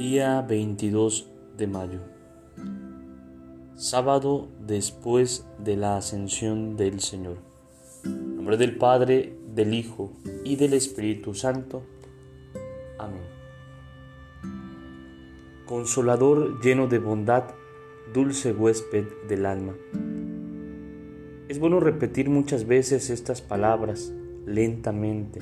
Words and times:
Día 0.00 0.40
22 0.40 1.30
de 1.58 1.66
mayo. 1.66 1.98
Sábado 3.74 4.48
después 4.66 5.46
de 5.58 5.76
la 5.76 5.98
ascensión 5.98 6.78
del 6.78 7.00
Señor. 7.00 7.36
En 8.06 8.36
nombre 8.36 8.56
del 8.56 8.78
Padre, 8.78 9.36
del 9.54 9.74
Hijo 9.74 10.12
y 10.42 10.56
del 10.56 10.72
Espíritu 10.72 11.34
Santo. 11.34 11.82
Amén. 12.98 13.20
Consolador 15.66 16.62
lleno 16.62 16.86
de 16.86 16.98
bondad, 16.98 17.50
dulce 18.14 18.52
huésped 18.52 19.04
del 19.28 19.44
alma. 19.44 19.74
Es 21.48 21.58
bueno 21.58 21.78
repetir 21.78 22.30
muchas 22.30 22.66
veces 22.66 23.10
estas 23.10 23.42
palabras 23.42 24.14
lentamente 24.46 25.40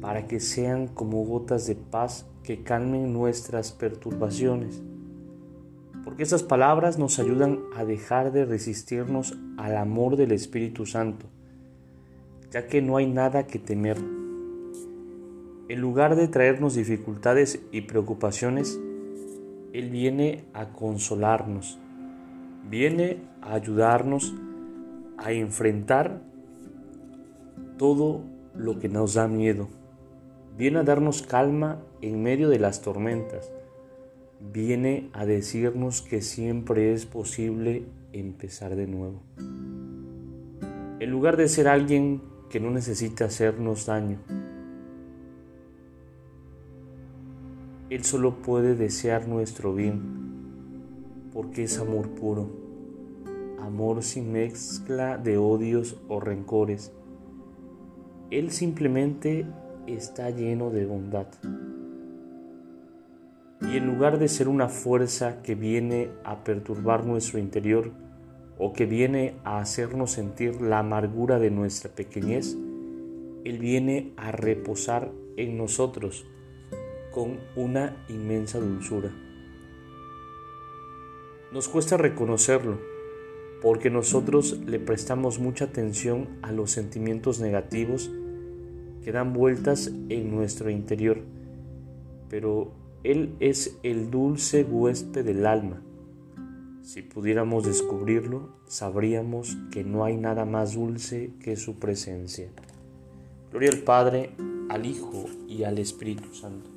para 0.00 0.28
que 0.28 0.38
sean 0.38 0.86
como 0.86 1.24
gotas 1.24 1.66
de 1.66 1.74
paz 1.74 2.28
que 2.44 2.62
calmen 2.62 3.12
nuestras 3.12 3.72
perturbaciones. 3.72 4.82
Porque 6.04 6.22
esas 6.22 6.42
palabras 6.42 6.98
nos 6.98 7.18
ayudan 7.18 7.60
a 7.74 7.84
dejar 7.84 8.30
de 8.30 8.44
resistirnos 8.44 9.36
al 9.56 9.76
amor 9.76 10.16
del 10.16 10.32
Espíritu 10.32 10.84
Santo, 10.84 11.26
ya 12.50 12.66
que 12.66 12.82
no 12.82 12.98
hay 12.98 13.06
nada 13.06 13.46
que 13.46 13.58
temer. 13.58 13.96
En 15.68 15.80
lugar 15.80 16.14
de 16.14 16.28
traernos 16.28 16.74
dificultades 16.74 17.62
y 17.72 17.80
preocupaciones, 17.80 18.78
Él 19.72 19.88
viene 19.88 20.44
a 20.52 20.68
consolarnos, 20.68 21.78
viene 22.68 23.22
a 23.40 23.54
ayudarnos 23.54 24.34
a 25.16 25.32
enfrentar 25.32 26.20
todo 27.78 28.22
lo 28.54 28.78
que 28.78 28.90
nos 28.90 29.14
da 29.14 29.26
miedo 29.26 29.68
viene 30.56 30.78
a 30.78 30.82
darnos 30.84 31.22
calma 31.22 31.82
en 32.00 32.22
medio 32.22 32.48
de 32.48 32.58
las 32.58 32.80
tormentas, 32.80 33.50
viene 34.52 35.10
a 35.12 35.24
decirnos 35.26 36.02
que 36.02 36.22
siempre 36.22 36.92
es 36.92 37.06
posible 37.06 37.84
empezar 38.12 38.76
de 38.76 38.86
nuevo. 38.86 39.20
En 41.00 41.10
lugar 41.10 41.36
de 41.36 41.48
ser 41.48 41.66
alguien 41.66 42.22
que 42.50 42.60
no 42.60 42.70
necesita 42.70 43.24
hacernos 43.24 43.86
daño, 43.86 44.18
Él 47.90 48.04
solo 48.04 48.36
puede 48.42 48.74
desear 48.74 49.28
nuestro 49.28 49.74
bien, 49.74 50.00
porque 51.32 51.64
es 51.64 51.78
amor 51.78 52.10
puro, 52.10 52.48
amor 53.60 54.02
sin 54.02 54.32
mezcla 54.32 55.18
de 55.18 55.36
odios 55.36 55.96
o 56.08 56.20
rencores. 56.20 56.92
Él 58.30 58.50
simplemente 58.52 59.46
está 59.86 60.30
lleno 60.30 60.70
de 60.70 60.86
bondad. 60.86 61.26
Y 63.60 63.76
en 63.76 63.86
lugar 63.86 64.18
de 64.18 64.28
ser 64.28 64.48
una 64.48 64.68
fuerza 64.68 65.42
que 65.42 65.54
viene 65.54 66.10
a 66.24 66.44
perturbar 66.44 67.06
nuestro 67.06 67.38
interior 67.38 67.92
o 68.58 68.72
que 68.72 68.86
viene 68.86 69.36
a 69.44 69.58
hacernos 69.58 70.12
sentir 70.12 70.60
la 70.60 70.80
amargura 70.80 71.38
de 71.38 71.50
nuestra 71.50 71.90
pequeñez, 71.90 72.56
Él 73.44 73.58
viene 73.58 74.12
a 74.16 74.32
reposar 74.32 75.10
en 75.36 75.56
nosotros 75.56 76.26
con 77.12 77.38
una 77.56 78.04
inmensa 78.08 78.58
dulzura. 78.58 79.10
Nos 81.52 81.68
cuesta 81.68 81.96
reconocerlo 81.96 82.78
porque 83.62 83.88
nosotros 83.88 84.58
le 84.66 84.78
prestamos 84.78 85.38
mucha 85.38 85.66
atención 85.66 86.28
a 86.42 86.52
los 86.52 86.70
sentimientos 86.72 87.40
negativos 87.40 88.10
que 89.04 89.12
dan 89.12 89.34
vueltas 89.34 89.92
en 90.08 90.34
nuestro 90.34 90.70
interior, 90.70 91.20
pero 92.30 92.72
Él 93.04 93.34
es 93.38 93.78
el 93.82 94.10
dulce 94.10 94.64
huésped 94.64 95.24
del 95.24 95.46
alma. 95.46 95.82
Si 96.80 97.02
pudiéramos 97.02 97.64
descubrirlo, 97.64 98.56
sabríamos 98.66 99.58
que 99.70 99.84
no 99.84 100.04
hay 100.04 100.16
nada 100.16 100.46
más 100.46 100.74
dulce 100.74 101.32
que 101.40 101.56
su 101.56 101.78
presencia. 101.78 102.48
Gloria 103.50 103.70
al 103.70 103.78
Padre, 103.78 104.30
al 104.70 104.86
Hijo 104.86 105.26
y 105.48 105.64
al 105.64 105.78
Espíritu 105.78 106.34
Santo, 106.34 106.70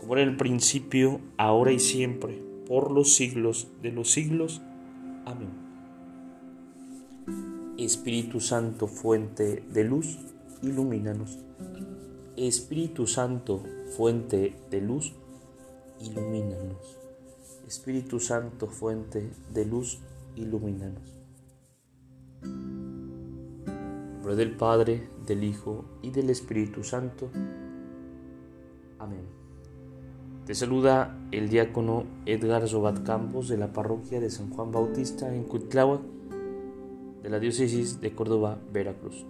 como 0.00 0.14
era 0.14 0.22
en 0.22 0.30
el 0.30 0.36
principio, 0.36 1.20
ahora 1.36 1.72
y 1.72 1.80
siempre, 1.80 2.40
por 2.68 2.92
los 2.92 3.14
siglos 3.16 3.68
de 3.82 3.90
los 3.90 4.12
siglos. 4.12 4.62
Amén. 5.24 5.48
Espíritu 7.76 8.40
Santo, 8.40 8.86
fuente 8.86 9.64
de 9.68 9.84
luz, 9.84 10.18
ilumínanos. 10.62 11.38
Espíritu 12.36 13.06
Santo, 13.06 13.62
fuente 13.96 14.56
de 14.70 14.80
luz, 14.80 15.14
ilumínanos. 16.00 16.98
Espíritu 17.66 18.20
Santo, 18.20 18.66
fuente 18.66 19.30
de 19.52 19.64
luz, 19.64 20.00
ilumínanos. 20.36 21.14
En 22.42 24.12
nombre 24.14 24.36
del 24.36 24.56
Padre, 24.56 25.08
del 25.26 25.44
Hijo 25.44 25.84
y 26.02 26.10
del 26.10 26.30
Espíritu 26.30 26.84
Santo. 26.84 27.30
Amén. 28.98 29.24
Te 30.46 30.54
saluda 30.54 31.18
el 31.32 31.48
diácono 31.48 32.04
Edgar 32.24 32.68
Zobat 32.68 33.04
Campos 33.04 33.48
de 33.48 33.56
la 33.56 33.72
parroquia 33.72 34.20
de 34.20 34.30
San 34.30 34.50
Juan 34.50 34.70
Bautista 34.70 35.34
en 35.34 35.42
Cuitláhuac 35.44 36.02
de 37.22 37.30
la 37.30 37.40
diócesis 37.40 38.00
de 38.00 38.14
Córdoba, 38.14 38.60
Veracruz. 38.72 39.26